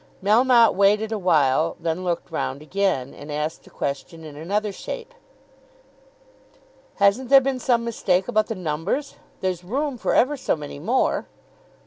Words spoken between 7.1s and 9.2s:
there been some mistake about the numbers?